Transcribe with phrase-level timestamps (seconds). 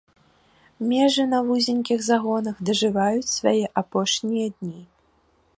[0.93, 4.79] Межы на вузенькіх загонах дажываюць свае апошнія дні.